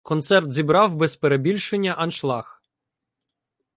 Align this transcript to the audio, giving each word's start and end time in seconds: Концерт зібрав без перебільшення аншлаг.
Концерт 0.03 0.51
зібрав 0.51 0.95
без 0.95 1.15
перебільшення 1.15 1.91
аншлаг. 1.93 2.61